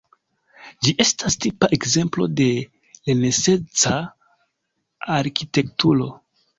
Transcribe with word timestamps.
Ĝi 0.87 0.93
estas 1.05 1.37
tipa 1.45 1.69
ekzemplo 1.77 2.27
de 2.41 2.49
renesanca 2.65 4.03
arkitekturo. 5.23 6.15